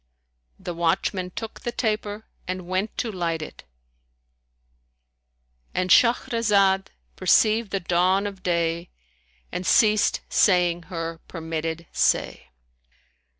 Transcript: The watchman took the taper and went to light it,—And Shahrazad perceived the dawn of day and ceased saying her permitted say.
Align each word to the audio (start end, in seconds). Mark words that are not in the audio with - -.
The 0.57 0.73
watchman 0.73 1.29
took 1.29 1.61
the 1.61 1.71
taper 1.71 2.25
and 2.47 2.65
went 2.67 2.97
to 2.97 3.11
light 3.11 3.43
it,—And 5.75 5.91
Shahrazad 5.91 6.87
perceived 7.15 7.69
the 7.69 7.81
dawn 7.81 8.25
of 8.25 8.41
day 8.41 8.89
and 9.51 9.63
ceased 9.63 10.21
saying 10.27 10.85
her 10.89 11.19
permitted 11.27 11.85
say. 11.91 12.47